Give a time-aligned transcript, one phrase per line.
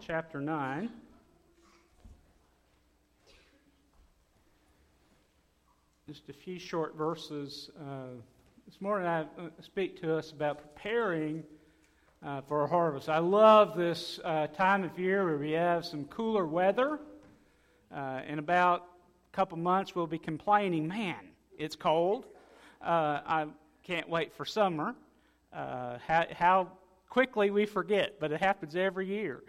[0.00, 0.90] chapter 9.
[6.08, 7.70] Just a few short verses.
[7.78, 8.08] Uh,
[8.66, 11.44] this morning I uh, speak to us about preparing
[12.24, 13.08] uh, for a harvest.
[13.08, 16.98] I love this uh, time of year where we have some cooler weather.
[17.94, 18.86] Uh, in about
[19.32, 22.26] a couple months, we'll be complaining, man, it's cold.
[22.82, 23.46] Uh, I
[23.82, 24.94] can't wait for summer.
[25.52, 26.68] how, how
[27.08, 29.42] quickly we forget, but it happens every year.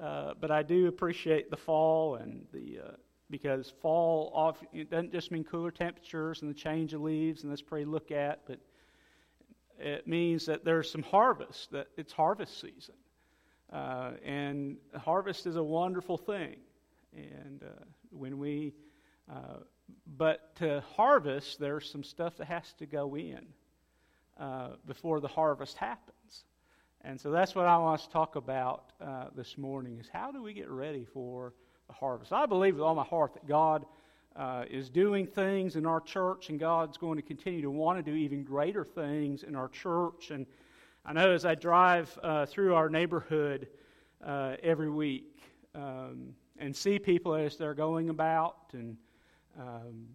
[0.00, 2.90] Uh, but I do appreciate the fall and the uh,
[3.30, 7.50] because fall off it doesn't just mean cooler temperatures and the change of leaves and
[7.50, 8.58] that's pretty look at, but
[9.78, 12.94] it means that there's some harvest that it's harvest season,
[13.72, 16.56] uh, and harvest is a wonderful thing.
[17.16, 18.72] And uh, when we,
[19.30, 19.58] uh,
[20.16, 23.46] but to harvest, there's some stuff that has to go in
[24.86, 26.13] before the harvest happens.
[27.06, 30.32] And so that's what I want us to talk about uh, this morning is how
[30.32, 31.52] do we get ready for
[31.86, 32.32] the harvest?
[32.32, 33.84] I believe with all my heart that God
[34.34, 38.10] uh, is doing things in our church, and God's going to continue to want to
[38.10, 40.30] do even greater things in our church.
[40.30, 40.46] And
[41.04, 43.68] I know as I drive uh, through our neighborhood
[44.24, 45.42] uh, every week
[45.74, 48.96] um, and see people as they're going about, and
[49.60, 50.06] um,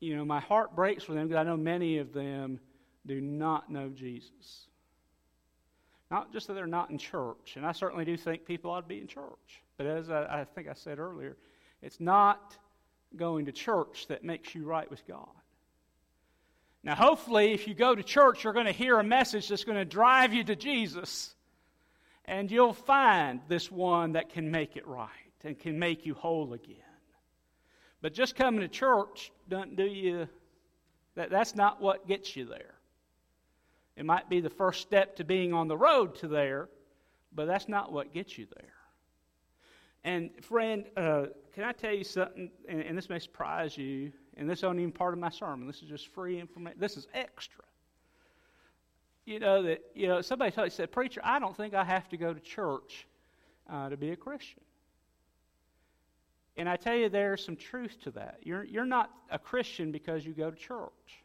[0.00, 2.60] you know, my heart breaks for them because I know many of them
[3.06, 4.66] do not know Jesus.
[6.10, 8.86] Not just that they're not in church, and I certainly do think people ought to
[8.86, 9.62] be in church.
[9.76, 11.36] But as I, I think I said earlier,
[11.82, 12.56] it's not
[13.16, 15.28] going to church that makes you right with God.
[16.82, 19.78] Now, hopefully, if you go to church, you're going to hear a message that's going
[19.78, 21.34] to drive you to Jesus,
[22.26, 25.08] and you'll find this one that can make it right
[25.42, 26.76] and can make you whole again.
[28.02, 30.28] But just coming to church doesn't do you,
[31.14, 32.73] that, that's not what gets you there.
[33.96, 36.68] It might be the first step to being on the road to there,
[37.32, 38.74] but that's not what gets you there.
[40.04, 42.50] And, friend, uh, can I tell you something?
[42.68, 45.66] And, and, this may surprise you, and this isn't even part of my sermon.
[45.66, 46.78] This is just free information.
[46.78, 47.64] This is extra.
[49.24, 52.08] You know, that, you know, somebody told, me, said, Preacher, I don't think I have
[52.10, 53.06] to go to church
[53.70, 54.60] uh, to be a Christian.
[56.56, 58.40] And I tell you, there's some truth to that.
[58.42, 61.23] You're, you're not a Christian because you go to church.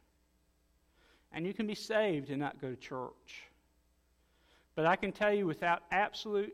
[1.32, 3.44] And you can be saved and not go to church.
[4.76, 6.54] But I can tell you without absolute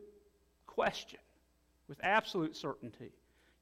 [0.66, 1.20] question,
[1.88, 3.12] with absolute certainty,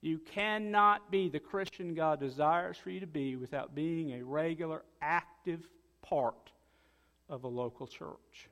[0.00, 4.82] you cannot be the Christian God desires for you to be without being a regular,
[5.00, 5.68] active
[6.02, 6.50] part
[7.28, 8.48] of a local church.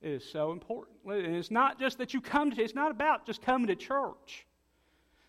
[0.00, 0.96] It is so important.
[1.06, 4.46] And it's not just that you come to, it's not about just coming to church.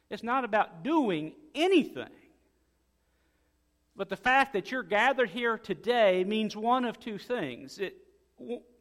[0.10, 2.10] It's not about doing anything.
[4.00, 7.80] But the fact that you're gathered here today means one of two things.
[7.80, 7.98] It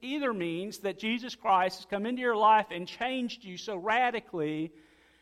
[0.01, 4.71] either means that Jesus Christ has come into your life and changed you so radically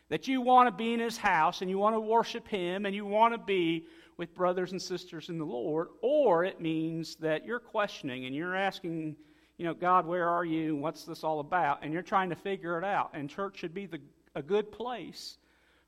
[0.09, 2.93] that you want to be in his house and you want to worship him and
[2.93, 3.87] you want to be
[4.17, 8.55] with brothers and sisters in the Lord, or it means that you're questioning and you're
[8.55, 9.15] asking,
[9.57, 10.75] you know, God, where are you?
[10.75, 11.79] What's this all about?
[11.81, 13.09] And you're trying to figure it out.
[13.15, 13.99] And church should be the,
[14.35, 15.39] a good place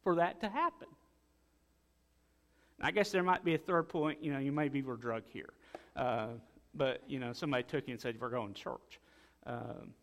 [0.03, 0.87] for that to happen.
[2.81, 4.23] I guess there might be a third point.
[4.23, 5.49] You know, you maybe were drug here,
[5.95, 6.27] uh,
[6.73, 8.99] but you know, somebody took you and said we're going to church.
[9.45, 9.93] Um,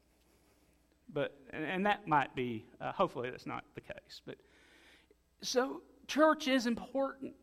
[1.12, 2.64] but and, and, that might be.
[2.80, 4.20] Uh, hopefully, that's not the case.
[4.26, 4.36] But
[5.40, 7.34] so church is important.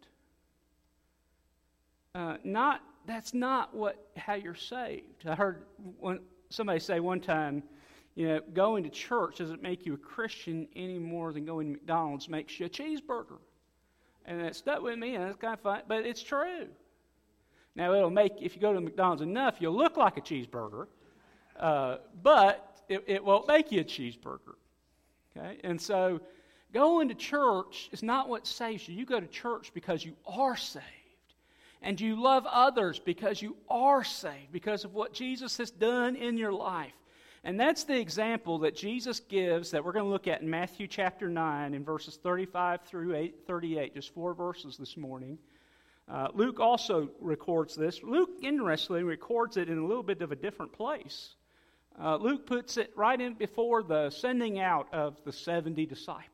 [2.16, 5.28] Uh, not that's not what how you're saved.
[5.28, 5.64] I heard
[6.00, 7.64] one, somebody say one time,
[8.16, 11.74] you know, going to church doesn't make you a Christian any more than going to
[11.74, 13.40] McDonald's makes you a cheeseburger.
[14.26, 16.68] And it stuck with me, and it's kind of fun, but it's true.
[17.76, 20.88] Now, it'll make, if you go to McDonald's enough, you'll look like a cheeseburger,
[21.60, 24.56] uh, but it, it won't make you a cheeseburger.
[25.36, 25.60] Okay?
[25.64, 26.22] And so,
[26.72, 28.96] going to church is not what saves you.
[28.96, 30.86] You go to church because you are saved.
[31.82, 36.38] And you love others because you are saved, because of what Jesus has done in
[36.38, 36.94] your life.
[37.46, 40.88] And that's the example that Jesus gives that we're going to look at in Matthew
[40.88, 45.38] chapter 9 in verses 35 through 8, 38, just four verses this morning.
[46.10, 48.02] Uh, Luke also records this.
[48.02, 51.36] Luke, interestingly, records it in a little bit of a different place.
[52.02, 56.30] Uh, Luke puts it right in before the sending out of the 70 disciples.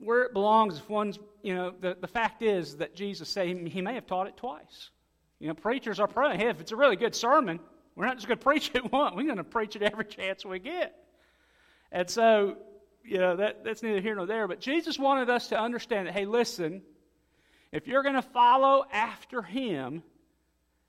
[0.00, 3.68] Where it belongs, if one's, you know, the, the fact is that Jesus said he,
[3.68, 4.90] he may have taught it twice.
[5.38, 7.60] You know, preachers are praying, hey, if it's a really good sermon,
[7.94, 10.44] we're not just going to preach it once, we're going to preach it every chance
[10.44, 10.94] we get.
[11.92, 12.56] And so,
[13.04, 14.48] you know, that, that's neither here nor there.
[14.48, 16.82] But Jesus wanted us to understand that, hey, listen,
[17.72, 20.02] if you're going to follow after him,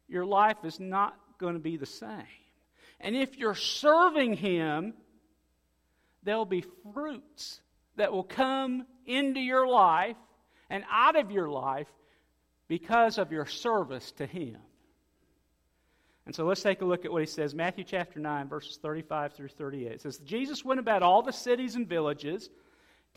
[0.08, 2.24] your life is not going to be the same.
[3.00, 4.94] And if you're serving Him,
[6.24, 7.62] there'll be fruits
[7.96, 10.18] that will come into your life
[10.70, 11.88] and out of your life
[12.68, 14.58] because of your service to Him.
[16.28, 17.56] And so let's take a look at what he says.
[17.56, 19.94] Matthew chapter 9, verses 35 through 38.
[19.94, 22.50] It says, Jesus went about all the cities and villages,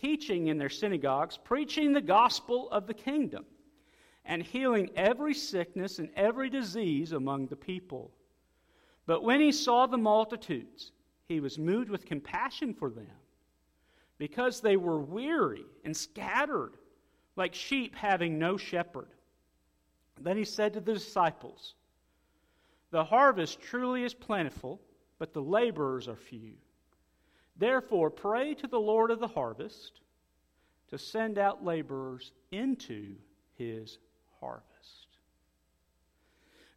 [0.00, 3.44] teaching in their synagogues, preaching the gospel of the kingdom,
[4.24, 8.12] and healing every sickness and every disease among the people.
[9.06, 10.92] But when he saw the multitudes,
[11.26, 13.10] he was moved with compassion for them,
[14.18, 16.74] because they were weary and scattered,
[17.34, 19.08] like sheep having no shepherd.
[20.20, 21.74] Then he said to the disciples,
[22.90, 24.80] The harvest truly is plentiful,
[25.18, 26.52] but the laborers are few.
[27.56, 30.00] Therefore, pray to the Lord of the harvest
[30.88, 33.14] to send out laborers into
[33.56, 33.98] his
[34.40, 35.08] harvest.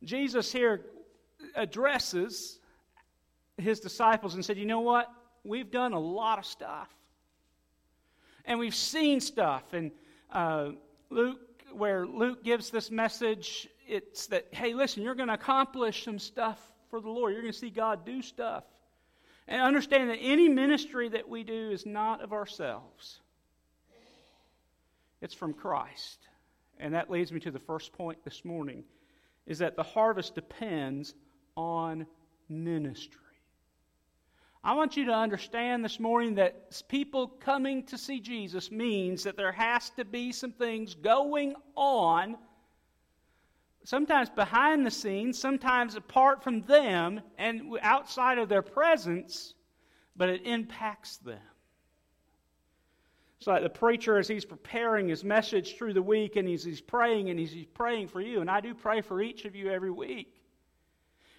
[0.03, 0.81] Jesus here
[1.55, 2.59] addresses
[3.57, 5.09] his disciples and said, You know what?
[5.43, 6.89] We've done a lot of stuff.
[8.45, 9.63] And we've seen stuff.
[9.73, 9.91] And
[10.31, 10.71] uh,
[11.09, 11.39] Luke
[11.75, 16.59] where Luke gives this message, it's that, hey, listen, you're going to accomplish some stuff
[16.89, 17.33] for the Lord.
[17.33, 18.63] You're going to see God do stuff.
[19.47, 23.19] And understand that any ministry that we do is not of ourselves,
[25.21, 26.19] it's from Christ.
[26.79, 28.83] And that leads me to the first point this morning
[29.45, 31.13] is that the harvest depends
[31.55, 32.05] on
[32.49, 33.19] ministry.
[34.65, 39.35] I want you to understand this morning that people coming to see Jesus means that
[39.35, 42.37] there has to be some things going on,
[43.83, 49.53] sometimes behind the scenes, sometimes apart from them and outside of their presence,
[50.15, 51.41] but it impacts them.
[53.39, 56.79] It's like the preacher as he's preparing his message through the week and he's, he's
[56.79, 58.39] praying and he's, he's praying for you.
[58.39, 60.33] And I do pray for each of you every week.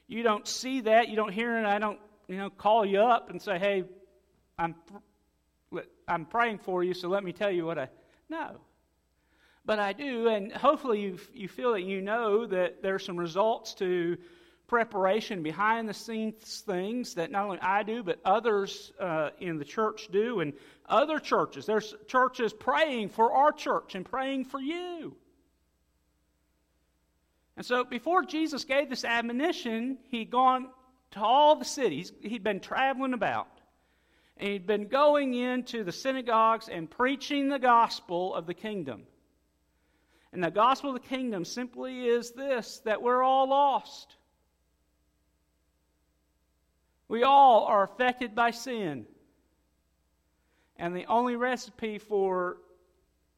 [0.06, 1.99] You don't see that, you don't hear it, I don't
[2.29, 3.85] you know, call you up and say, hey,
[4.59, 4.75] I'm,
[6.06, 7.88] I'm praying for you, so let me tell you what I.
[8.29, 8.61] know.
[9.67, 13.75] But I do, and hopefully you, you feel that you know that there's some results
[13.75, 14.19] to
[14.67, 19.65] preparation behind the scenes things that not only I do, but others uh, in the
[19.65, 20.53] church do, and
[20.87, 21.65] other churches.
[21.65, 25.17] There's churches praying for our church and praying for you.
[27.56, 30.69] And so before Jesus gave this admonition, he'd gone
[31.15, 32.13] to all the cities.
[32.23, 33.49] He'd been traveling about.
[34.37, 39.05] And he'd been going into the synagogues and preaching the gospel of the kingdom.
[40.33, 44.17] And the gospel of the kingdom simply is this that we're all lost.
[47.07, 49.07] We all are affected by sin.
[50.77, 52.57] And the only recipe for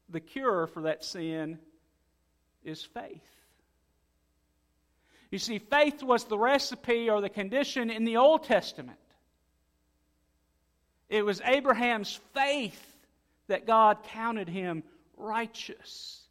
[0.09, 1.59] the cure for that sin
[2.63, 3.36] is faith.
[5.29, 8.97] You see, faith was the recipe or the condition in the Old Testament.
[11.09, 12.83] It was Abraham's faith
[13.47, 14.83] that God counted him
[15.17, 16.21] righteous.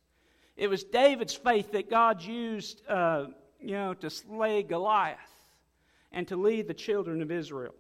[0.56, 3.26] It was David's faith that God used, uh,
[3.60, 5.18] you know, to slay Goliath
[6.12, 7.74] and to lead the children of Israel.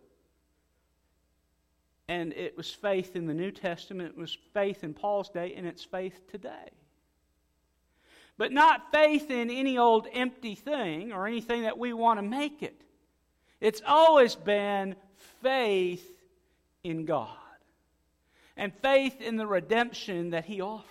[2.08, 5.66] And it was faith in the New Testament, it was faith in Paul's day, and
[5.66, 6.70] it's faith today.
[8.38, 12.62] But not faith in any old empty thing or anything that we want to make
[12.62, 12.80] it.
[13.60, 14.96] It's always been
[15.42, 16.06] faith
[16.84, 17.30] in God
[18.56, 20.84] and faith in the redemption that He offers.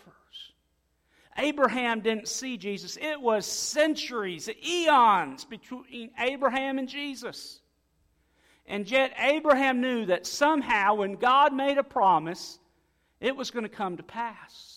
[1.38, 7.60] Abraham didn't see Jesus, it was centuries, eons between Abraham and Jesus.
[8.68, 12.58] And yet, Abraham knew that somehow, when God made a promise,
[13.20, 14.75] it was going to come to pass.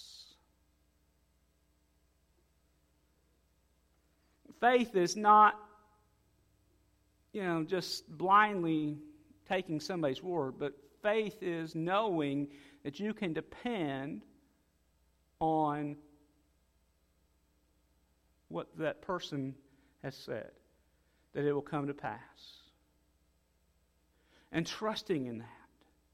[4.61, 5.57] Faith is not,
[7.33, 8.99] you know, just blindly
[9.49, 10.73] taking somebody's word, but
[11.03, 12.49] faith is knowing
[12.85, 14.23] that you can depend
[15.41, 15.97] on
[18.49, 19.55] what that person
[20.03, 20.51] has said,
[21.35, 22.19] that it will come to pass.
[24.53, 25.47] And trusting in that.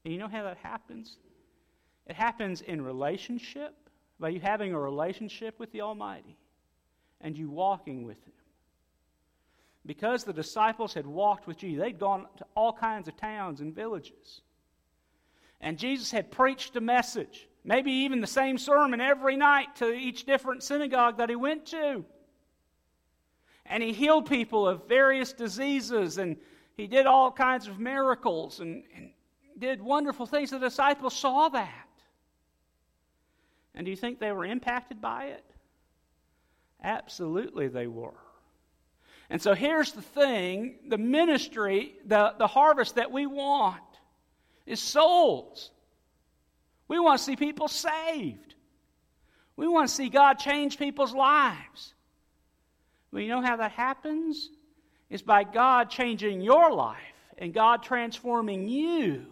[0.03, 1.17] And you know how that happens?
[2.07, 3.73] It happens in relationship,
[4.19, 6.37] by you having a relationship with the Almighty
[7.25, 8.33] and you walking with Him
[9.85, 13.73] because the disciples had walked with Jesus, they'd gone to all kinds of towns and
[13.73, 14.41] villages.
[15.61, 20.25] And Jesus had preached a message, maybe even the same sermon every night to each
[20.25, 22.03] different synagogue that he went to.
[23.65, 26.37] And he healed people of various diseases, and
[26.75, 29.11] he did all kinds of miracles and, and
[29.57, 30.51] did wonderful things.
[30.51, 31.87] The disciples saw that.
[33.73, 35.54] And do you think they were impacted by it?
[36.83, 38.13] Absolutely, they were.
[39.29, 43.81] And so here's the thing the ministry, the, the harvest that we want
[44.65, 45.71] is souls.
[46.87, 48.55] We want to see people saved.
[49.55, 51.93] We want to see God change people's lives.
[53.11, 54.49] Well, you know how that happens?
[55.09, 56.99] It's by God changing your life
[57.37, 59.25] and God transforming you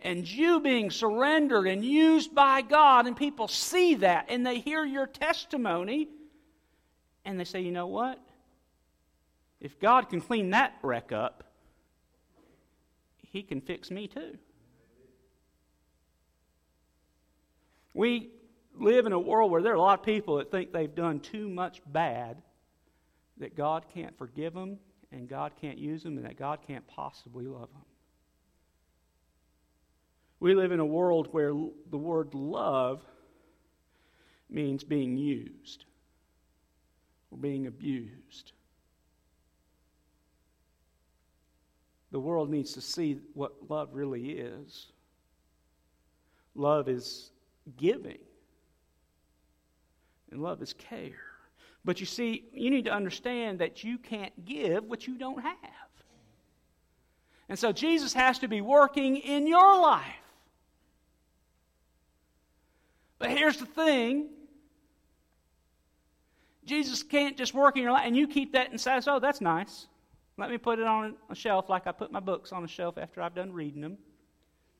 [0.00, 4.84] and you being surrendered and used by God, and people see that and they hear
[4.84, 6.08] your testimony
[7.26, 8.20] and they say, you know what?
[9.60, 11.44] If God can clean that wreck up,
[13.30, 14.38] He can fix me too.
[17.92, 18.30] We
[18.78, 21.18] live in a world where there are a lot of people that think they've done
[21.18, 22.42] too much bad
[23.38, 24.78] that God can't forgive them
[25.10, 27.84] and God can't use them and that God can't possibly love them.
[30.38, 31.54] We live in a world where
[31.90, 33.02] the word love
[34.50, 35.86] means being used
[37.30, 38.52] or being abused.
[42.12, 44.86] The world needs to see what love really is.
[46.54, 47.30] Love is
[47.76, 48.18] giving,
[50.30, 51.12] and love is care.
[51.84, 55.56] But you see, you need to understand that you can't give what you don't have.
[57.48, 60.04] And so Jesus has to be working in your life.
[63.18, 64.28] But here's the thing
[66.66, 69.40] Jesus can't just work in your life and you keep that and say, oh, that's
[69.40, 69.86] nice.
[70.36, 72.98] Let me put it on a shelf like I put my books on a shelf
[72.98, 73.96] after I've done reading them.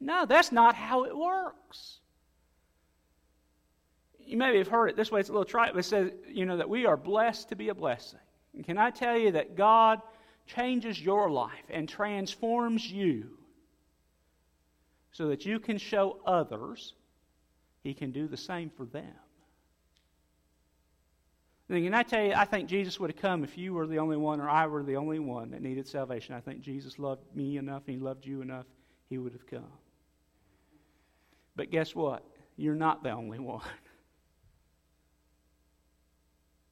[0.00, 2.00] No, that's not how it works.
[4.18, 6.44] You maybe have heard it this way, it's a little trite, but it says, you
[6.44, 8.18] know, that we are blessed to be a blessing.
[8.54, 10.02] And can I tell you that God
[10.46, 13.38] changes your life and transforms you
[15.12, 16.94] so that you can show others
[17.82, 19.14] He can do the same for them?
[21.68, 24.16] Can I tell you, I think Jesus would have come if you were the only
[24.16, 26.35] one or I were the only one that needed salvation.
[26.35, 28.66] I think Jesus loved me enough and He loved you enough,
[29.08, 29.73] He would have come.
[31.56, 32.25] But guess what?
[32.56, 33.64] You're not the only one.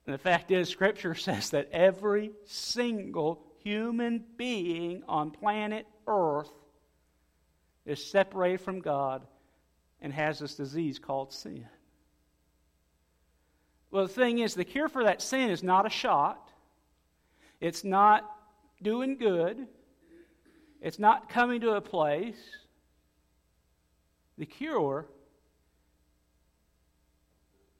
[0.06, 6.52] And the fact is, Scripture says that every single human being on planet Earth
[7.84, 9.26] is separated from God
[10.00, 11.66] and has this disease called sin.
[13.94, 16.50] Well, the thing is, the cure for that sin is not a shot,
[17.60, 18.28] it's not
[18.82, 19.68] doing good,
[20.80, 22.34] it's not coming to a place.
[24.36, 25.06] The cure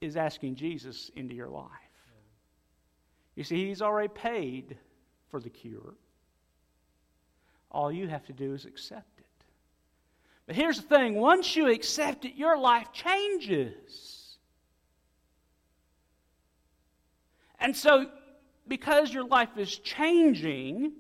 [0.00, 1.68] is asking Jesus into your life.
[3.34, 4.78] You see, He's already paid
[5.32, 5.96] for the cure.
[7.72, 9.44] All you have to do is accept it.
[10.46, 14.23] But here's the thing once you accept it, your life changes.
[17.64, 18.06] And so,
[18.68, 20.92] because your life is changing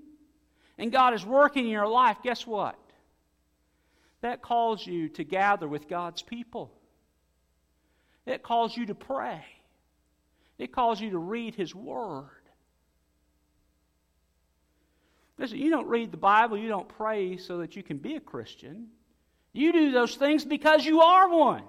[0.78, 2.78] and God is working in your life, guess what?
[4.22, 6.72] That calls you to gather with God's people.
[8.24, 9.44] It calls you to pray.
[10.56, 12.30] It calls you to read His Word.
[15.36, 18.20] Listen, you don't read the Bible, you don't pray so that you can be a
[18.20, 18.86] Christian.
[19.52, 21.64] You do those things because you are one.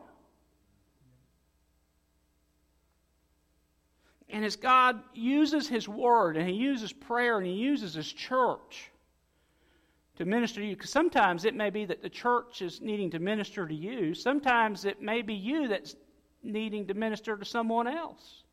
[4.29, 8.91] And as God uses His Word and He uses prayer and He uses His church
[10.17, 13.20] to minister to you, because sometimes it may be that the church is needing to
[13.20, 15.96] minister to you, sometimes it may be you that's
[16.41, 18.44] needing to minister to someone else.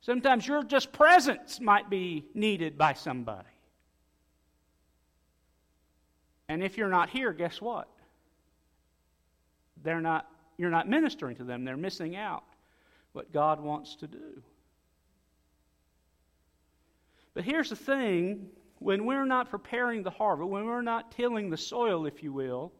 [0.00, 3.48] Sometimes your just presence might be needed by somebody.
[6.48, 7.88] And if you're not here, guess what?
[9.82, 10.26] They're not,
[10.56, 11.64] you're not ministering to them.
[11.64, 12.44] They're missing out
[13.18, 14.44] what God wants to do.
[17.34, 18.46] But here's the thing
[18.78, 22.72] when we're not preparing the harvest, when we're not tilling the soil, if you will,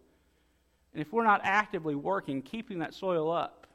[0.93, 3.67] and if we're not actively working, keeping that soil up,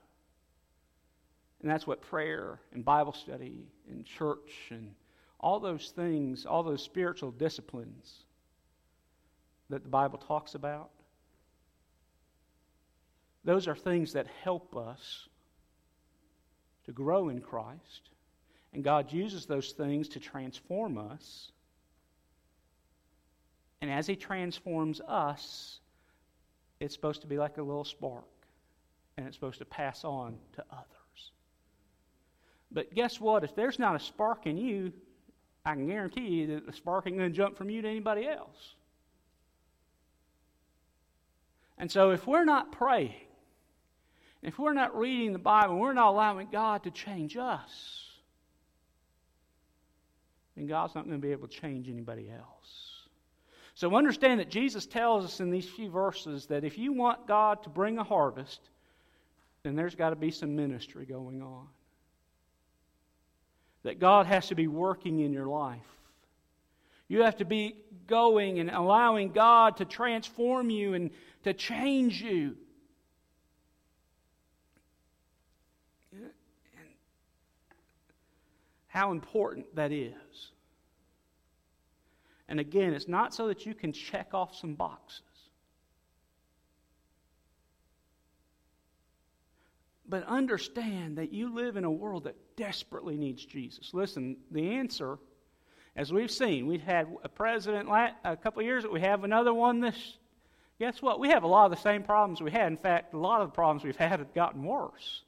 [1.62, 4.96] and that's what prayer and Bible study and church and
[5.42, 8.24] all those things, all those spiritual disciplines
[9.70, 10.92] that the Bible talks about,
[13.44, 15.28] those are things that help us
[16.86, 18.10] to grow in Christ.
[18.74, 21.52] And God uses those things to transform us.
[23.82, 25.80] And as He transforms us,
[26.80, 28.26] it's supposed to be like a little spark,
[29.18, 31.32] and it's supposed to pass on to others.
[32.72, 33.44] But guess what?
[33.44, 34.92] If there's not a spark in you,
[35.66, 38.28] I can guarantee you that the spark ain't going to jump from you to anybody
[38.28, 38.76] else.
[41.78, 43.14] And so if we're not praying,
[44.44, 48.10] if we're not reading the Bible, we're not allowing God to change us,
[50.56, 52.94] then God's not going to be able to change anybody else.
[53.76, 57.64] So understand that Jesus tells us in these few verses that if you want God
[57.64, 58.60] to bring a harvest,
[59.64, 61.68] then there's got to be some ministry going on.
[63.84, 65.80] That God has to be working in your life.
[67.08, 67.76] You have to be
[68.08, 71.12] going and allowing God to transform you and
[71.44, 72.56] to change you.
[78.94, 80.52] How important that is.
[82.48, 85.24] And again, it's not so that you can check off some boxes.
[90.08, 93.96] But understand that you live in a world that desperately needs Jesus.
[93.96, 95.18] Listen, the answer,
[95.96, 97.90] as we've seen, we've had a president
[98.24, 100.18] a couple of years, we have another one this.
[100.78, 101.20] Guess what?
[101.20, 102.68] We have a lot of the same problems we had.
[102.68, 105.24] In fact, a lot of the problems we've had have gotten worse.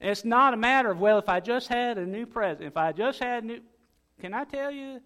[0.00, 2.76] And it's not a matter of, well, if I just had a new president, if
[2.76, 3.60] I just had new.
[4.20, 5.00] Can I tell you,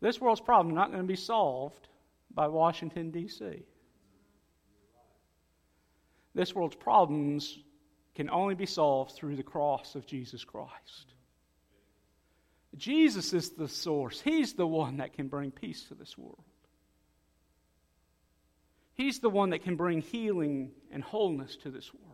[0.00, 1.88] this world's problem is not going to be solved
[2.34, 3.64] by Washington, D.C.
[6.34, 7.58] This world's problems
[8.14, 11.14] can only be solved through the cross of Jesus Christ.
[12.76, 16.42] Jesus is the source, He's the one that can bring peace to this world.
[18.94, 22.13] He's the one that can bring healing and wholeness to this world.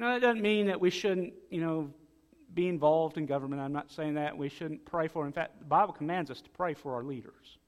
[0.00, 1.90] Now, that doesn't mean that we shouldn't, you know,
[2.54, 3.60] be involved in government.
[3.60, 4.34] I'm not saying that.
[4.34, 5.26] We shouldn't pray for.
[5.26, 7.58] In fact, the Bible commands us to pray for our leaders.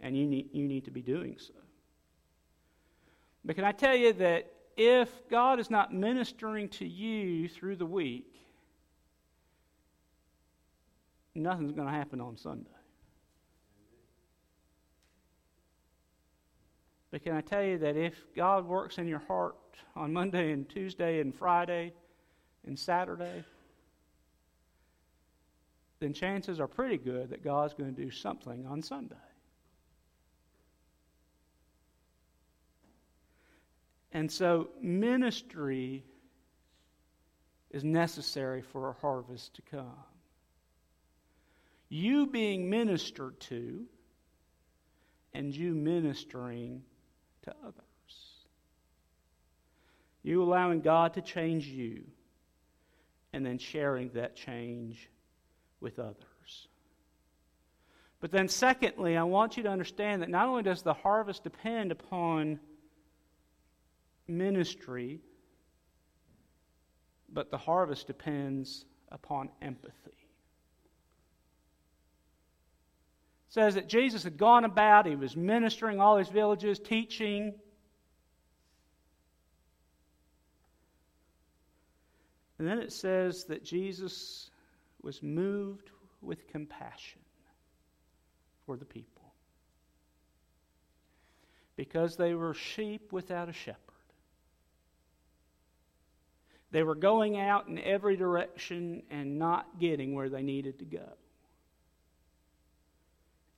[0.00, 1.54] And you need, you need to be doing so.
[3.44, 7.86] But can I tell you that if God is not ministering to you through the
[7.86, 8.34] week,
[11.36, 12.73] nothing's going to happen on Sunday.
[17.14, 19.54] But can I tell you that if God works in your heart
[19.94, 21.92] on Monday and Tuesday and Friday
[22.66, 23.44] and Saturday,
[26.00, 29.14] then chances are pretty good that God's going to do something on Sunday.
[34.10, 36.02] And so, ministry
[37.70, 40.02] is necessary for a harvest to come.
[41.88, 43.84] You being ministered to,
[45.32, 46.82] and you ministering
[47.44, 47.74] to others.
[50.22, 52.04] You allowing God to change you
[53.32, 55.10] and then sharing that change
[55.80, 56.68] with others.
[58.20, 61.92] But then, secondly, I want you to understand that not only does the harvest depend
[61.92, 62.58] upon
[64.26, 65.20] ministry,
[67.30, 70.23] but the harvest depends upon empathy.
[73.54, 77.54] Says that Jesus had gone about, he was ministering all these villages, teaching.
[82.58, 84.50] And then it says that Jesus
[85.02, 85.90] was moved
[86.20, 87.20] with compassion
[88.66, 89.22] for the people
[91.76, 93.78] because they were sheep without a shepherd.
[96.72, 101.12] They were going out in every direction and not getting where they needed to go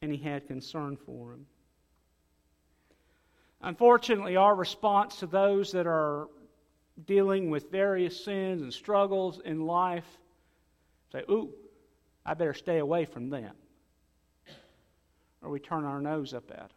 [0.07, 1.47] and he had concern for him.
[3.61, 6.29] Unfortunately, our response to those that are
[7.07, 10.07] dealing with various sins and struggles in life
[11.11, 11.51] say, Ooh,
[12.25, 13.51] I better stay away from them.
[15.43, 16.69] Or we turn our nose up at them.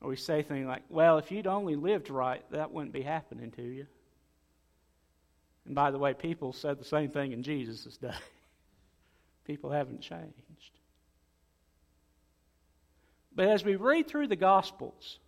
[0.00, 3.50] Or we say things like, Well, if you'd only lived right, that wouldn't be happening
[3.52, 3.86] to you.
[5.66, 8.14] And by the way, people said the same thing in Jesus' day.
[9.44, 10.78] people haven't changed.
[13.38, 15.20] But as we read through the Gospels,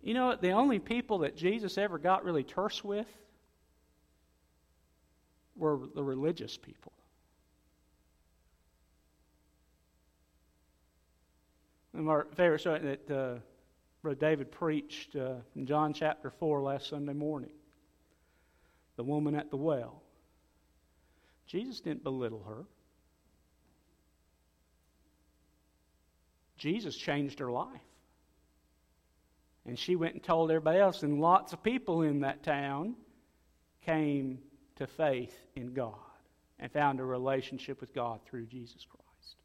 [0.00, 3.06] you know, the only people that Jesus ever got really terse with
[5.54, 6.94] were the religious people.
[11.92, 13.34] And our favorite story that uh,
[14.00, 17.52] Brother David preached uh, in John chapter 4 last Sunday morning
[18.96, 20.00] the woman at the well.
[21.46, 22.64] Jesus didn't belittle her.
[26.64, 27.68] Jesus changed her life.
[29.66, 32.94] And she went and told everybody else, and lots of people in that town
[33.84, 34.38] came
[34.76, 35.98] to faith in God
[36.58, 39.36] and found a relationship with God through Jesus Christ.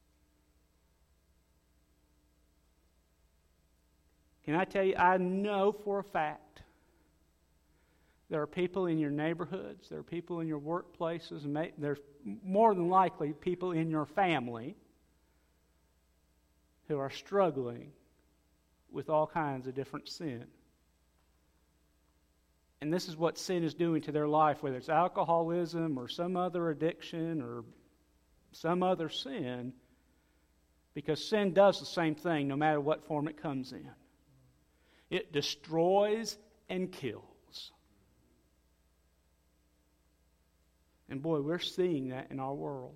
[4.45, 6.61] Can I tell you, I know for a fact
[8.29, 11.43] there are people in your neighborhoods, there are people in your workplaces,
[11.77, 11.99] there's
[12.45, 14.77] more than likely people in your family
[16.89, 17.93] who are struggling
[18.91, 20.45] with all kinds of different sin.
[22.81, 26.37] and this is what sin is doing to their life, whether it's alcoholism or some
[26.37, 27.65] other addiction or
[28.53, 29.73] some other sin,
[30.93, 33.89] because sin does the same thing no matter what form it comes in.
[35.09, 36.37] It destroys
[36.69, 37.71] and kills.
[41.09, 42.95] And boy, we're seeing that in our world.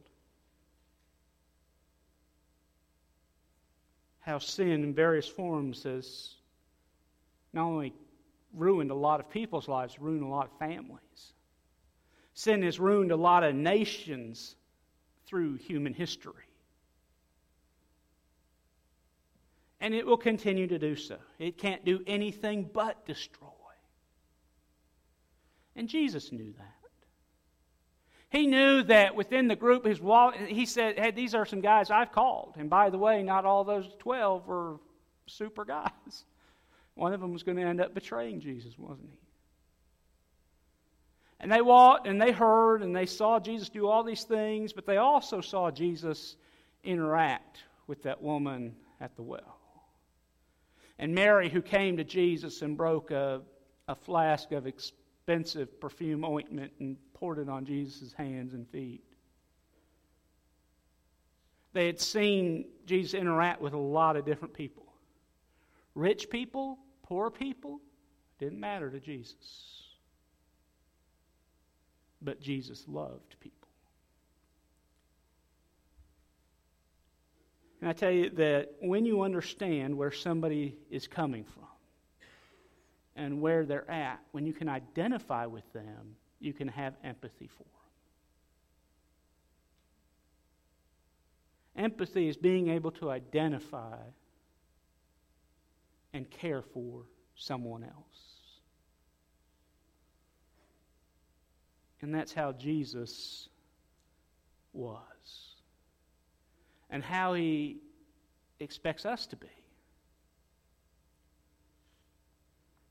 [4.24, 6.36] How sin in various forms has
[7.52, 7.94] not only
[8.54, 11.00] ruined a lot of people's lives, ruined a lot of families.
[12.34, 14.56] Sin has ruined a lot of nations
[15.28, 16.34] through human history.
[19.82, 21.18] And it will continue to do so.
[21.38, 23.50] It can't do anything but destroy.
[25.76, 26.83] And Jesus knew that.
[28.34, 30.00] He knew that within the group, his
[30.48, 32.56] he said, hey, these are some guys I've called.
[32.58, 34.78] And by the way, not all those 12 were
[35.28, 36.26] super guys.
[36.96, 39.20] One of them was going to end up betraying Jesus, wasn't he?
[41.42, 44.88] And they walked and they heard and they saw Jesus do all these things, but
[44.88, 46.36] they also saw Jesus
[46.84, 49.60] interact with that woman at the well.
[50.98, 53.42] And Mary, who came to Jesus and broke a,
[53.88, 59.02] a flask of expensive perfume ointment and on Jesus' hands and feet.
[61.72, 64.84] They had seen Jesus interact with a lot of different people.
[65.96, 67.80] Rich people, poor people,
[68.40, 69.84] didn't matter to Jesus.
[72.22, 73.70] But Jesus loved people.
[77.80, 81.68] And I tell you that when you understand where somebody is coming from
[83.16, 87.66] and where they're at, when you can identify with them, you can have empathy for.
[91.76, 93.98] Empathy is being able to identify
[96.14, 97.04] and care for
[97.36, 97.94] someone else.
[102.02, 103.48] And that's how Jesus
[104.74, 104.98] was,
[106.90, 107.78] and how he
[108.60, 109.48] expects us to be.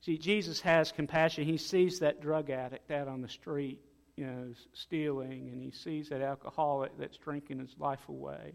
[0.03, 1.45] See, Jesus has compassion.
[1.45, 3.81] He sees that drug addict out on the street,
[4.17, 8.55] you know, stealing, and he sees that alcoholic that's drinking his life away.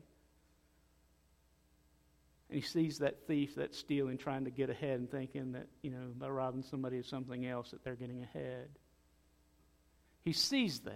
[2.49, 5.89] And he sees that thief that's stealing, trying to get ahead and thinking that, you
[5.89, 8.67] know, by robbing somebody of something else that they're getting ahead.
[10.23, 10.93] He sees them.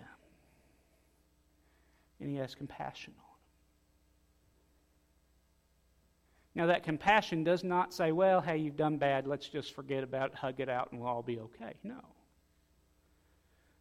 [2.19, 3.30] And he has compassion on
[6.53, 10.31] Now, that compassion does not say, well, hey, you've done bad, let's just forget about
[10.31, 11.73] it, hug it out, and we'll all be okay.
[11.83, 12.01] No.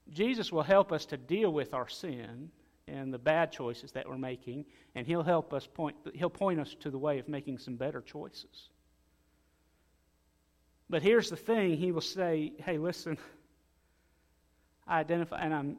[0.09, 2.50] Jesus will help us to deal with our sin
[2.87, 6.74] and the bad choices that we're making, and He'll help us point, He'll point us
[6.80, 8.68] to the way of making some better choices.
[10.88, 13.18] But here's the thing He will say, hey, listen,
[14.87, 15.76] I identify, and I'm,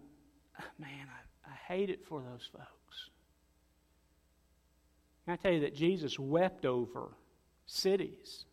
[0.77, 2.80] man, I, I hate it for those folks.
[5.25, 7.09] Can I tell you that Jesus wept over
[7.65, 8.45] cities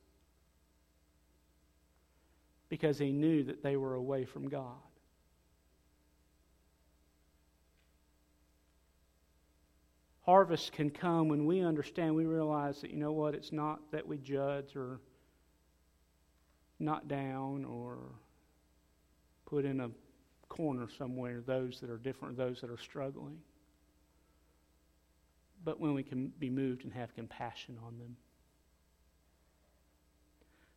[2.68, 4.76] because he knew that they were away from God?
[10.22, 14.06] Harvest can come when we understand, we realize that, you know what, it's not that
[14.06, 15.00] we judge or
[16.78, 17.98] not down or
[19.46, 19.90] put in a
[20.50, 23.38] corner somewhere those that are different, those that are struggling
[25.64, 28.16] but when we can be moved and have compassion on them.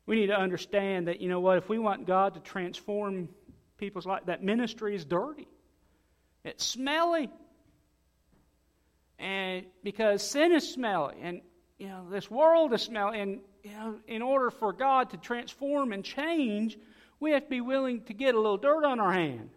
[0.05, 3.29] We need to understand that, you know what, if we want God to transform
[3.77, 5.47] people's life, that ministry is dirty.
[6.43, 7.29] It's smelly.
[9.19, 11.41] And because sin is smelly, and
[11.77, 15.93] you know, this world is smelly, and you know, in order for God to transform
[15.93, 16.77] and change,
[17.19, 19.49] we have to be willing to get a little dirt on our hand.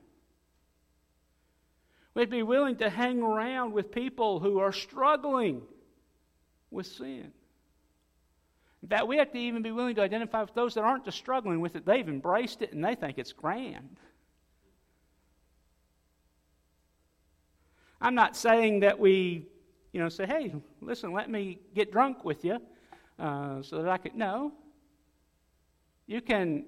[2.14, 5.62] We'd be willing to hang around with people who are struggling
[6.70, 7.32] with sin.
[8.82, 11.16] In fact, we have to even be willing to identify with those that aren't just
[11.16, 11.84] struggling with it.
[11.84, 13.96] They've embraced it and they think it's grand.
[18.00, 19.46] I'm not saying that we,
[19.92, 22.58] you know, say, hey, listen, let me get drunk with you
[23.18, 24.14] uh, so that I could.
[24.14, 24.52] No.
[26.06, 26.66] You can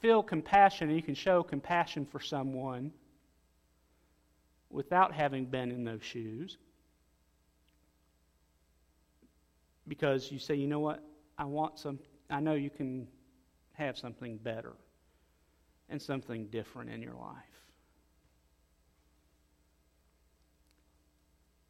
[0.00, 2.92] feel compassion and you can show compassion for someone
[4.70, 6.58] without having been in those shoes.
[9.86, 11.02] Because you say, you know what?
[11.38, 13.08] I want some, I know you can
[13.72, 14.74] have something better
[15.88, 17.44] and something different in your life.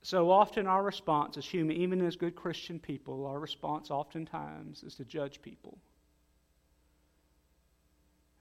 [0.02, 4.94] So often, our response as human, even as good Christian people, our response oftentimes is
[4.94, 5.76] to judge people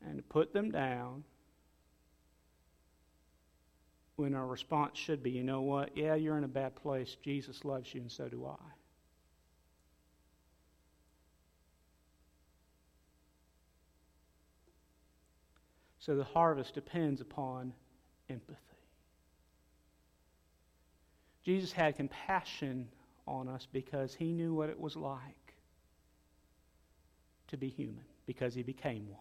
[0.02, 1.26] and to put them down
[4.18, 5.96] when our response should be, you know what?
[5.96, 7.16] Yeah, you're in a bad place.
[7.24, 8.56] Jesus loves you, and so do I.
[16.00, 17.74] So the harvest depends upon
[18.28, 18.58] empathy.
[21.46, 22.88] Jesus had compassion
[23.28, 25.54] on us because he knew what it was like
[27.50, 29.20] to be human, because he became one.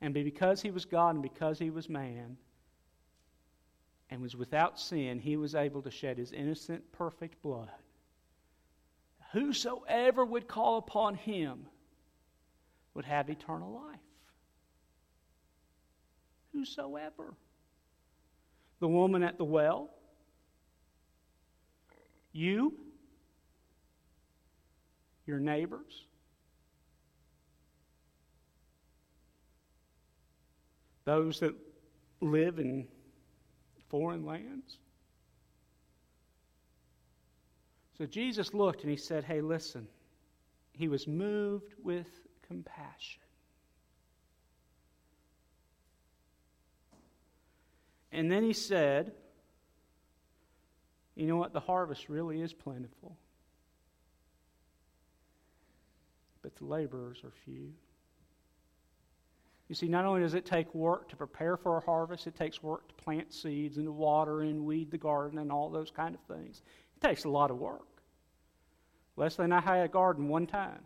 [0.00, 2.36] And because he was God and because he was man
[4.10, 7.70] and was without sin, he was able to shed his innocent, perfect blood.
[9.32, 11.66] Whosoever would call upon him
[12.94, 13.98] would have eternal life.
[16.52, 17.34] Whosoever.
[18.80, 19.90] The woman at the well,
[22.32, 22.74] you,
[25.26, 26.04] your neighbors,
[31.04, 31.54] those that
[32.20, 32.86] live in
[33.88, 34.78] foreign lands.
[37.98, 39.88] So Jesus looked and he said, Hey, listen.
[40.72, 42.06] He was moved with
[42.46, 43.22] compassion.
[48.12, 49.12] And then he said,
[51.14, 51.52] You know what?
[51.52, 53.16] The harvest really is plentiful,
[56.42, 57.72] but the laborers are few.
[59.68, 62.62] You see, not only does it take work to prepare for a harvest, it takes
[62.62, 66.14] work to plant seeds and to water and weed the garden and all those kind
[66.14, 66.62] of things.
[66.96, 67.86] It takes a lot of work.
[69.16, 70.80] Leslie and I had a garden one time.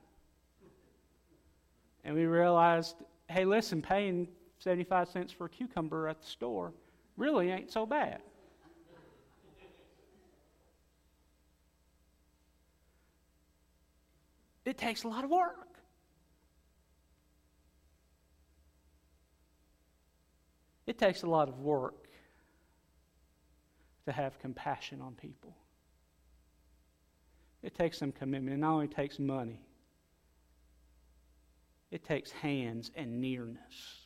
[2.05, 2.97] And we realized,
[3.29, 4.29] hey, listen, paying
[4.61, 6.73] 75 cents for a cucumber at the store
[7.17, 8.23] really ain't so bad.
[14.65, 15.70] It takes a lot of work.
[20.91, 22.09] It takes a lot of work
[24.07, 25.55] to have compassion on people.
[27.63, 28.55] It takes some commitment.
[28.55, 29.61] It not only takes money,
[31.93, 34.01] it takes hands and nearness.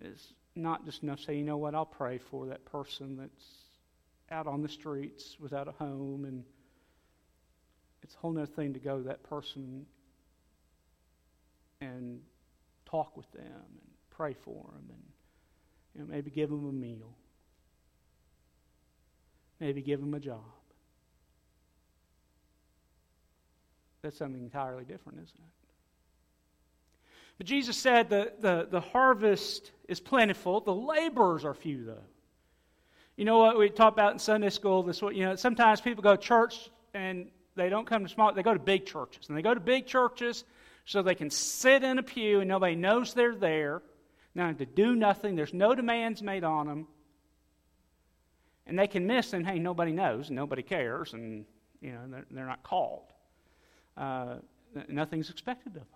[0.00, 3.44] It's not just enough to say, you know what, I'll pray for that person that's
[4.32, 6.24] out on the streets without a home.
[6.24, 6.42] And
[8.02, 9.86] it's a whole other thing to go to that person
[11.80, 12.22] and
[12.90, 15.02] talk with them and pray for them and
[15.94, 17.14] you know, maybe give them a meal.
[19.58, 20.40] Maybe give them a job.
[24.02, 25.60] That's something entirely different, isn't it?
[27.36, 32.04] But Jesus said the, the, the harvest is plentiful, the laborers are few, though.
[33.16, 34.82] You know what we talk about in Sunday school?
[34.82, 38.42] This, you know, sometimes people go to church and they don't come to small, they
[38.42, 39.28] go to big churches.
[39.28, 40.44] And they go to big churches
[40.90, 43.80] so they can sit in a pew and nobody knows they're there.
[44.34, 46.88] Now, to do nothing, there's no demands made on them.
[48.66, 51.44] And they can miss, and hey, nobody knows, and nobody cares, and
[51.80, 53.04] you know they're, they're not called.
[53.96, 54.38] Uh,
[54.88, 55.86] nothing's expected of them.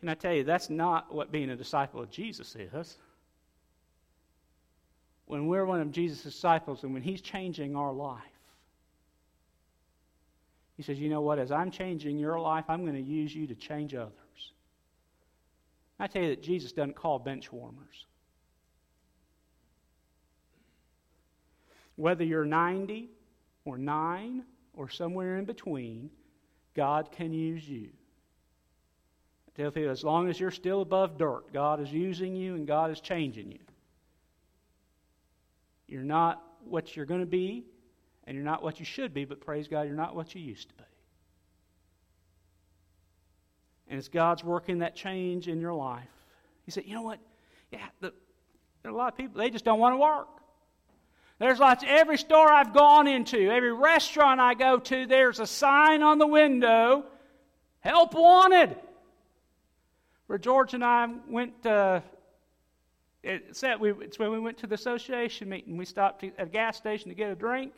[0.00, 2.98] Can I tell you, that's not what being a disciple of Jesus is.
[5.26, 8.33] When we're one of Jesus' disciples and when He's changing our life,
[10.76, 11.38] he says, You know what?
[11.38, 14.12] As I'm changing your life, I'm going to use you to change others.
[15.98, 18.06] I tell you that Jesus doesn't call bench warmers.
[21.96, 23.08] Whether you're 90
[23.64, 26.10] or 9 or somewhere in between,
[26.74, 27.90] God can use you.
[29.48, 32.66] I tell you, as long as you're still above dirt, God is using you and
[32.66, 33.60] God is changing you.
[35.86, 37.64] You're not what you're going to be,
[38.26, 40.68] and you're not what you should be, but praise God, you're not what you used
[40.68, 40.84] to be.
[43.88, 46.08] And it's God's working that change in your life.
[46.64, 47.18] He said, you know what?
[47.70, 48.12] Yeah, the,
[48.82, 50.28] there are a lot of people, they just don't want to work.
[51.38, 56.02] There's lots, every store I've gone into, every restaurant I go to, there's a sign
[56.02, 57.04] on the window
[57.80, 58.76] help wanted.
[60.26, 62.00] Where George and I went, uh,
[63.22, 65.76] it said we, it's when we went to the association meeting.
[65.76, 67.72] We stopped at a gas station to get a drink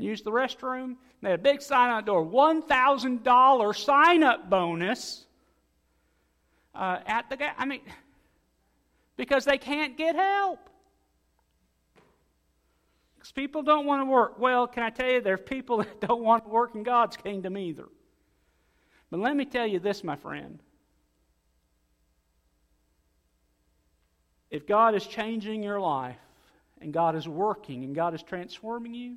[0.00, 0.96] and used the restroom.
[1.20, 5.26] They had a big sign on the door $1,000 sign up bonus
[6.74, 7.54] uh, at the gas.
[7.58, 7.82] I mean,
[9.18, 10.70] because they can't get help.
[13.14, 14.38] Because people don't want to work.
[14.38, 17.58] Well, can I tell you, there's people that don't want to work in God's kingdom
[17.58, 17.86] either.
[19.10, 20.60] But let me tell you this, my friend.
[24.50, 26.16] If God is changing your life,
[26.80, 29.16] and God is working, and God is transforming you,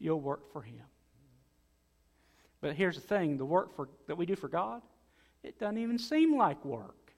[0.00, 0.82] you'll work for Him.
[2.60, 4.82] But here's the thing the work for, that we do for God
[5.44, 7.12] It doesn't even seem like work.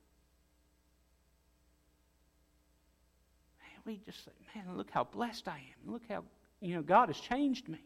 [3.61, 5.93] Man, we just say, man, look how blessed I am.
[5.93, 6.25] Look how,
[6.61, 7.81] you know, God has changed me.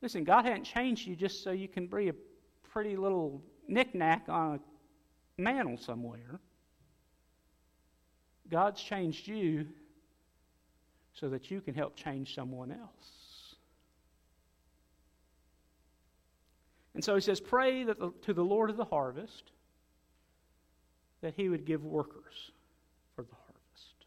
[0.00, 2.14] Listen, God hadn't changed you just so you can be a
[2.72, 6.40] pretty little knickknack on a mantle somewhere.
[8.48, 9.68] God's changed you
[11.14, 13.56] so that you can help change someone else.
[16.94, 19.50] And so he says, Pray that the, to the Lord of the harvest
[21.22, 22.50] that he would give workers
[23.14, 24.06] for the harvest.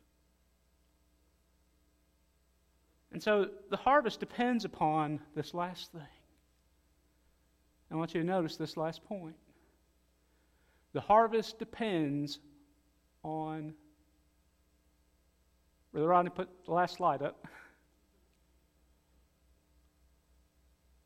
[3.12, 6.02] And so the harvest depends upon this last thing.
[7.91, 9.36] I want you to notice this last point.
[10.94, 12.39] The harvest depends
[13.24, 13.74] on.
[15.96, 17.48] Brother Rodney, put the last slide up.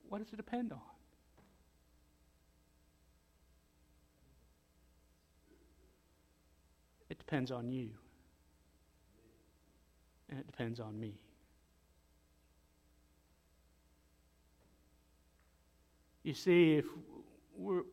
[0.10, 0.80] What does it depend on?
[7.08, 7.92] It depends on you.
[10.28, 11.22] And it depends on me.
[16.24, 16.86] You see, if
[17.56, 17.84] we're,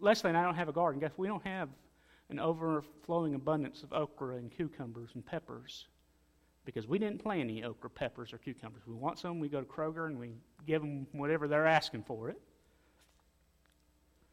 [0.00, 1.68] Leslie and I don't have a garden, guess we don't have
[2.28, 5.86] an overflowing abundance of okra and cucumbers and peppers
[6.64, 8.82] because we didn't plant any okra, peppers, or cucumbers.
[8.86, 10.32] We want some, we go to Kroger and we
[10.66, 12.40] give them whatever they're asking for it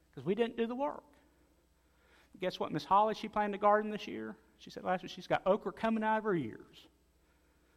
[0.09, 1.03] because we didn't do the work.
[2.41, 2.71] Guess what?
[2.71, 4.35] Miss Holly, she planted a garden this year.
[4.59, 6.87] She said last week she's got okra coming out of her ears,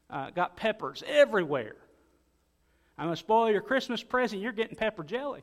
[0.08, 1.76] uh, got peppers everywhere.
[2.98, 4.42] I'm going to spoil your Christmas present.
[4.42, 5.42] You're getting pepper jelly.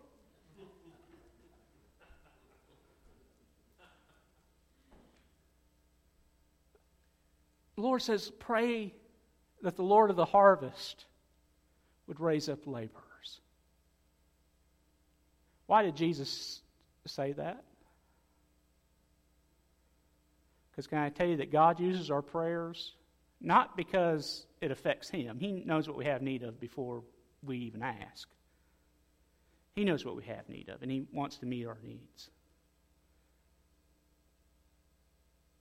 [7.78, 8.92] The Lord says, pray
[9.62, 11.06] that the Lord of the harvest
[12.08, 13.40] would raise up laborers.
[15.68, 16.62] Why did Jesus
[17.06, 17.64] say that?
[20.72, 22.94] Because can I tell you that God uses our prayers
[23.40, 27.04] not because it affects Him, He knows what we have need of before
[27.44, 28.28] we even ask.
[29.76, 32.32] He knows what we have need of, and He wants to meet our needs.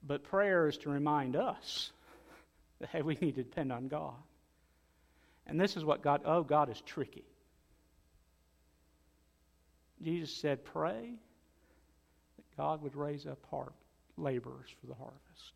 [0.02, 1.92] But prayer is to remind us
[2.84, 4.14] hey, we need to depend on God.
[5.46, 7.24] And this is what God, oh, God is tricky.
[10.02, 11.14] Jesus said, pray
[12.36, 13.72] that God would raise up heart,
[14.16, 15.52] laborers for the harvest.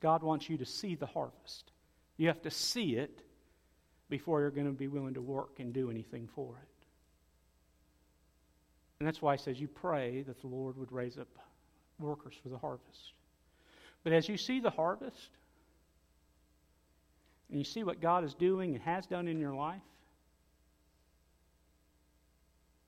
[0.00, 1.70] God wants you to see the harvest.
[2.16, 3.22] You have to see it
[4.08, 6.68] before you're going to be willing to work and do anything for it.
[8.98, 11.28] And that's why he says you pray that the Lord would raise up
[11.98, 13.12] workers for the harvest.
[14.04, 15.30] But as you see the harvest,
[17.48, 19.82] and you see what God is doing and has done in your life,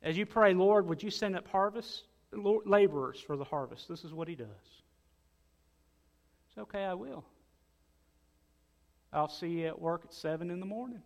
[0.03, 3.88] as you pray, Lord, would you send up harvest laborers for the harvest?
[3.88, 4.47] This is what He does.
[6.49, 7.25] It's okay, I will.
[9.12, 11.03] I'll see you at work at seven in the morning.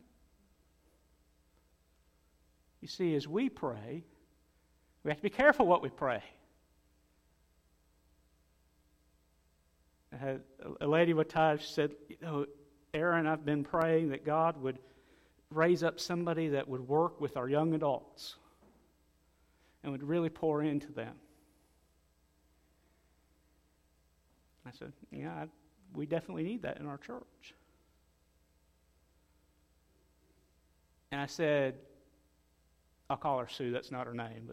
[2.80, 4.04] You see, as we pray,
[5.04, 6.22] we have to be careful what we pray.
[10.80, 12.46] A lady one time said, you know,
[12.94, 14.78] Aaron, I've been praying that God would
[15.50, 18.36] raise up somebody that would work with our young adults
[19.82, 21.14] and would really pour into them.
[24.66, 25.46] I said, Yeah, I,
[25.94, 27.54] we definitely need that in our church.
[31.10, 31.74] And I said,
[33.10, 34.48] I'll call her Sue, that's not her name,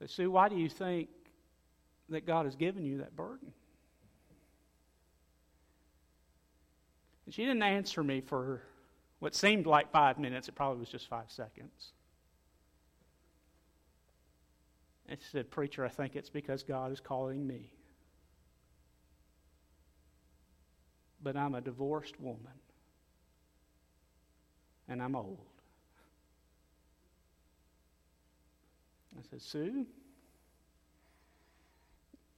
[0.00, 1.08] but Sue, why do you think
[2.08, 3.52] that God has given you that burden?
[7.26, 8.62] And she didn't answer me for
[9.18, 10.48] what seemed like five minutes.
[10.48, 11.92] It probably was just five seconds.
[15.08, 17.72] And she said, Preacher, I think it's because God is calling me.
[21.22, 22.52] But I'm a divorced woman.
[24.88, 25.38] And I'm old.
[29.18, 29.86] I said, Sue,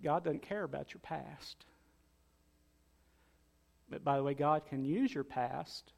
[0.02, 1.64] God doesn't care about your past.
[3.88, 5.92] But by the way, God can use your past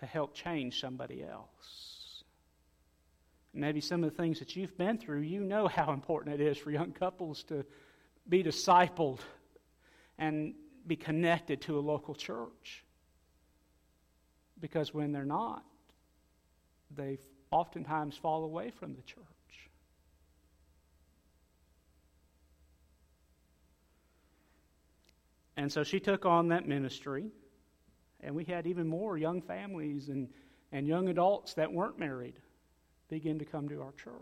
[0.00, 2.22] to help change somebody else.
[3.52, 6.58] Maybe some of the things that you've been through, you know how important it is
[6.58, 7.64] for young couples to
[8.28, 9.20] be discipled
[10.18, 10.54] and
[10.86, 12.84] be connected to a local church.
[14.60, 15.64] Because when they're not,
[16.90, 17.18] they
[17.50, 19.22] oftentimes fall away from the church.
[25.56, 27.26] And so she took on that ministry,
[28.20, 30.28] and we had even more young families and,
[30.72, 32.40] and young adults that weren't married
[33.08, 34.14] begin to come to our church.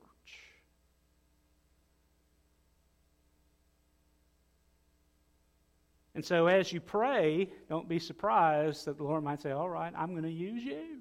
[6.14, 9.92] And so, as you pray, don't be surprised that the Lord might say, All right,
[9.96, 11.00] I'm going to use you.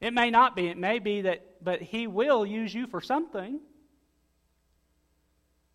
[0.00, 3.60] It may not be, it may be that, but He will use you for something.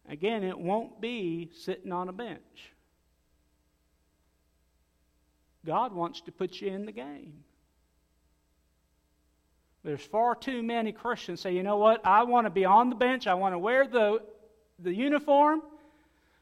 [0.09, 2.73] Again, it won't be sitting on a bench.
[5.65, 7.43] God wants to put you in the game.
[9.83, 12.95] There's far too many Christians say, you know what, I want to be on the
[12.95, 14.21] bench, I want to wear the,
[14.79, 15.61] the uniform,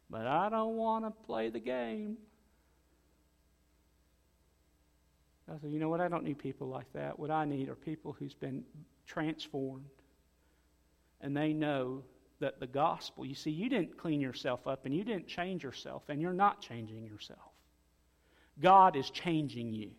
[0.09, 2.18] but I don't want to play the game.
[5.49, 7.20] I said, you know what, I don't need people like that.
[7.20, 8.63] What I need are people who's been
[9.05, 9.86] transformed.
[11.22, 12.03] And they know
[12.40, 16.04] that the gospel, you see, you didn't clean yourself up and you didn't change yourself,
[16.10, 17.40] and you're not changing yourself.
[18.60, 19.92] God is changing you.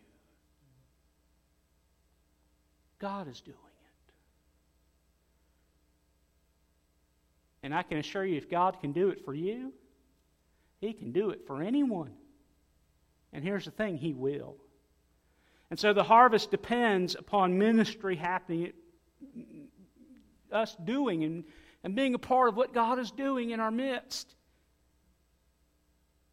[2.99, 4.13] God is doing it.
[7.63, 9.73] And I can assure you, if God can do it for you,
[10.79, 12.11] He can do it for anyone.
[13.31, 14.55] And here's the thing He will.
[15.69, 18.73] And so the harvest depends upon ministry happening,
[20.51, 21.43] us doing and,
[21.83, 24.35] and being a part of what God is doing in our midst.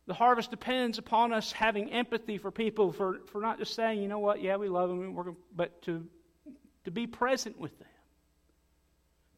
[0.06, 4.08] The harvest depends upon us having empathy for people, for, for not just saying, you
[4.08, 6.06] know what, yeah, we love them, but to,
[6.84, 7.88] to be present with them,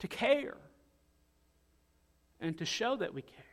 [0.00, 0.56] to care,
[2.40, 3.44] and to show that we care.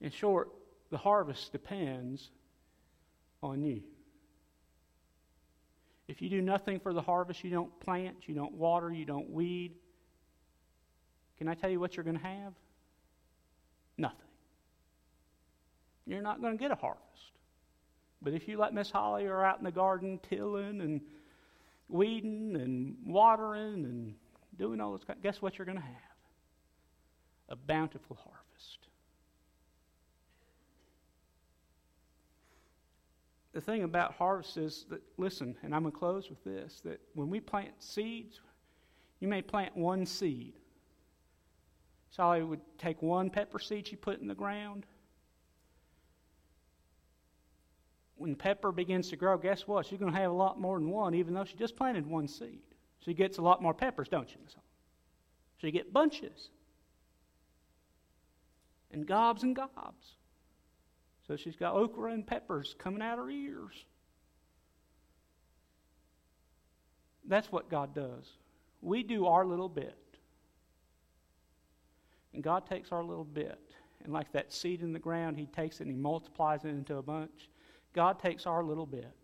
[0.00, 0.50] In short,
[0.90, 2.30] the harvest depends
[3.42, 3.82] on you.
[6.08, 9.30] If you do nothing for the harvest, you don't plant, you don't water, you don't
[9.30, 9.74] weed,
[11.38, 12.52] can I tell you what you're going to have?
[13.96, 14.18] Nothing.
[16.04, 17.04] You're not going to get a harvest.
[18.20, 21.00] But if you let Miss Holly are out in the garden tilling and
[21.88, 24.14] weeding and watering and
[24.58, 25.94] doing all this, guess what you're going to have?
[27.50, 28.87] A bountiful harvest.
[33.52, 37.00] The thing about harvest is that, listen, and I'm going to close with this that
[37.14, 38.40] when we plant seeds,
[39.20, 40.54] you may plant one seed
[42.10, 44.86] Sally would take one pepper seed she put in the ground.
[48.16, 49.86] When pepper begins to grow, guess what?
[49.86, 52.26] She's going to have a lot more than one, even though she just planted one
[52.26, 52.60] seed.
[53.04, 56.50] She gets a lot more peppers, don't you, Miss So you get bunches.
[58.90, 60.16] And gobs and gobs.
[61.28, 63.84] So she's got okra and peppers coming out her ears.
[67.26, 68.32] That's what God does.
[68.80, 69.98] We do our little bit.
[72.32, 73.60] And God takes our little bit,
[74.04, 76.96] and like that seed in the ground, He takes it and He multiplies it into
[76.96, 77.50] a bunch.
[77.94, 79.16] God takes our little bit,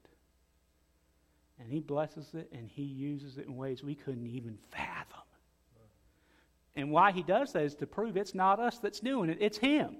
[1.58, 5.20] and He blesses it, and He uses it in ways we couldn't even fathom.
[6.76, 9.58] And why He does that is to prove it's not us that's doing it, it's
[9.58, 9.96] Him.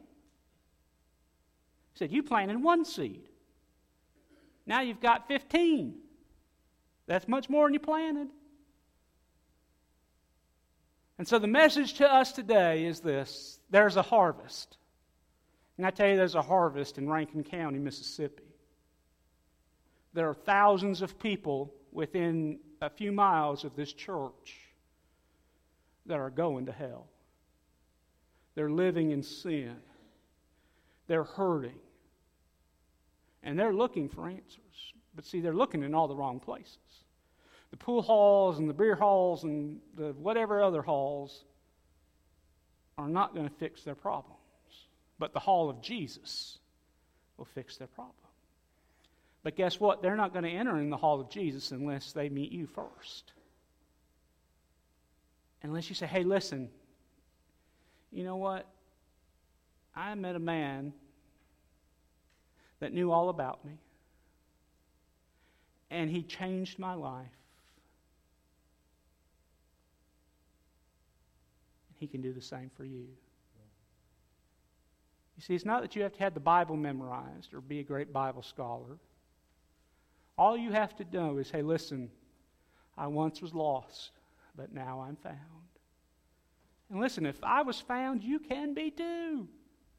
[1.95, 3.29] He said, You planted one seed.
[4.67, 5.95] Now you've got 15.
[7.07, 8.29] That's much more than you planted.
[11.19, 14.77] And so the message to us today is this there's a harvest.
[15.77, 18.45] And I tell you, there's a harvest in Rankin County, Mississippi.
[20.13, 24.57] There are thousands of people within a few miles of this church
[26.07, 27.09] that are going to hell.
[28.55, 29.77] They're living in sin.
[31.07, 31.79] They're hurting.
[33.43, 34.93] And they're looking for answers.
[35.15, 36.79] But see, they're looking in all the wrong places
[37.75, 41.43] the pool halls and the beer halls and the whatever other halls
[42.97, 44.39] are not going to fix their problems.
[45.19, 46.59] But the hall of Jesus
[47.37, 48.15] will fix their problem.
[49.43, 50.03] But guess what?
[50.03, 53.33] They're not going to enter in the hall of Jesus unless they meet you first.
[55.65, 56.71] Unless you say, hey, listen,
[58.13, 58.69] you know what?
[59.97, 60.93] I met a man
[62.81, 63.79] that knew all about me,
[65.91, 67.27] and he changed my life.
[71.89, 73.07] And he can do the same for you.
[75.37, 77.83] You see, it's not that you have to have the Bible memorized or be a
[77.83, 78.99] great Bible scholar.
[80.39, 82.11] All you have to know is hey, listen,
[82.97, 84.13] I once was lost,
[84.57, 85.39] but now I'm found.
[86.91, 89.49] And listen, if I was found, you can be too.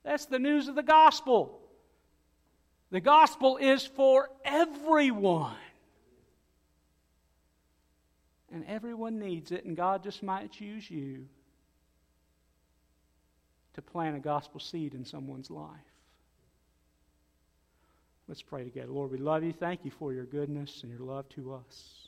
[0.05, 1.59] That's the news of the gospel.
[2.91, 5.55] The gospel is for everyone.
[8.53, 11.25] And everyone needs it, and God just might choose you
[13.73, 15.69] to plant a gospel seed in someone's life.
[18.27, 18.91] Let's pray together.
[18.91, 19.51] Lord, we love you.
[19.53, 22.07] Thank you for your goodness and your love to us.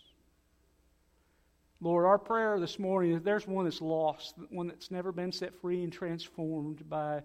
[1.82, 5.54] Lord, our prayer this morning is there's one that's lost, one that's never been set
[5.60, 7.22] free and transformed by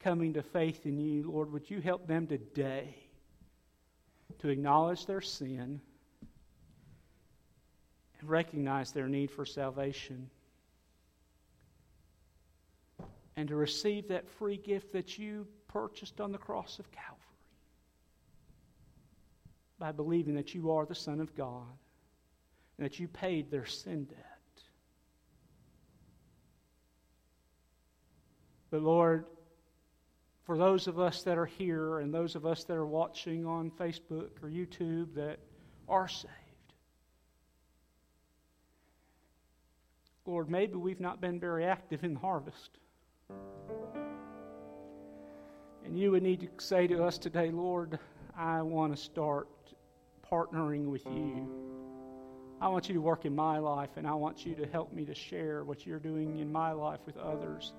[0.00, 1.30] coming to faith in you.
[1.30, 2.94] Lord, would you help them today
[4.38, 5.80] to acknowledge their sin
[8.20, 10.30] and recognize their need for salvation
[13.36, 17.12] and to receive that free gift that you purchased on the cross of Calvary
[19.78, 21.66] by believing that you are the Son of God
[22.78, 24.36] and that you paid their sin debt.
[28.70, 29.26] But Lord,
[30.46, 33.68] for those of us that are here and those of us that are watching on
[33.72, 35.40] Facebook or YouTube that
[35.88, 36.32] are saved,
[40.24, 42.78] Lord, maybe we've not been very active in the harvest.
[45.84, 47.98] And you would need to say to us today, Lord,
[48.36, 49.48] I want to start
[50.30, 51.48] partnering with you.
[52.60, 55.04] I want you to work in my life, and I want you to help me
[55.04, 57.72] to share what you're doing in my life with others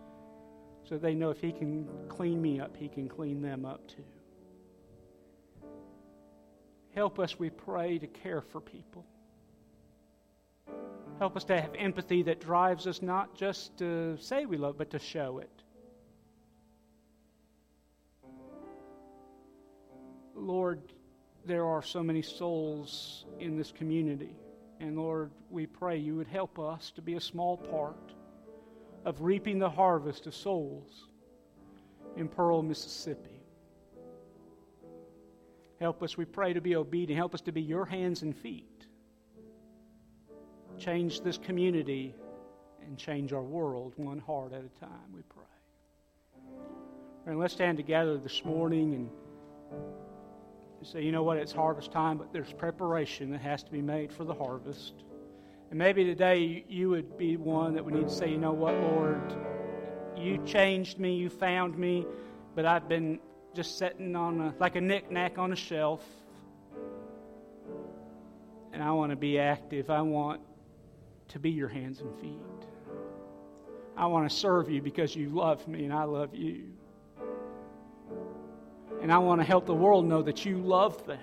[0.87, 4.03] so they know if He can clean me up, He can clean them up too.
[6.95, 9.05] Help us, we pray, to care for people.
[11.19, 14.91] Help us to have empathy that drives us not just to say we love, but
[14.91, 15.49] to show it.
[20.35, 20.81] Lord,
[21.45, 24.35] there are so many souls in this community.
[24.79, 28.13] And Lord, we pray you would help us to be a small part
[29.05, 31.07] of reaping the harvest of souls
[32.15, 33.41] in Pearl, Mississippi.
[35.79, 37.17] Help us, we pray, to be obedient.
[37.17, 38.77] Help us to be your hands and feet
[40.77, 42.15] change this community
[42.85, 45.43] and change our world one heart at a time, we pray.
[47.25, 49.09] And let's stand together this morning and
[50.83, 54.13] say, you know what, it's harvest time, but there's preparation that has to be made
[54.13, 55.03] for the harvest.
[55.69, 58.73] And maybe today you would be one that would need to say, you know what,
[58.75, 59.35] Lord,
[60.15, 62.05] you changed me, you found me,
[62.55, 63.19] but I've been
[63.53, 66.03] just sitting on a, like a knickknack on a shelf.
[68.71, 69.89] And I want to be active.
[69.89, 70.41] I want
[71.29, 72.39] to be your hands and feet.
[73.97, 76.65] I want to serve you because you love me and I love you.
[79.01, 81.19] And I want to help the world know that you love them.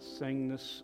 [0.00, 0.82] Sing this